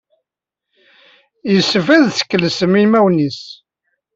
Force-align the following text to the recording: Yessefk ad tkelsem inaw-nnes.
Yessefk 1.53 1.87
ad 1.97 2.05
tkelsem 2.11 2.73
inaw-nnes. 2.81 3.41